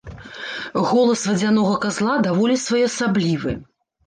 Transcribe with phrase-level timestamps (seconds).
[0.91, 3.57] Голас вадзянога казла даволі своеасаблівы.